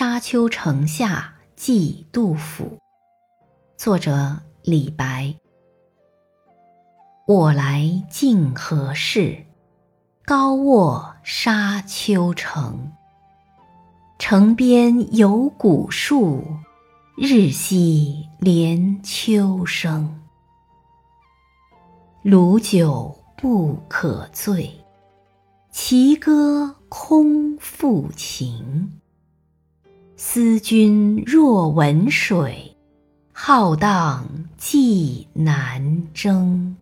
[0.00, 2.78] 沙丘城下寄杜甫，
[3.76, 5.34] 作者李白。
[7.26, 9.44] 我来竟何事？
[10.24, 12.92] 高卧沙丘城。
[14.20, 16.44] 城边有古树，
[17.16, 20.22] 日夕连秋声。
[22.22, 24.80] 鲁酒不可醉，
[25.72, 29.00] 齐歌空复情。
[30.20, 32.74] 思君若闻水，
[33.32, 36.74] 浩荡寄南征。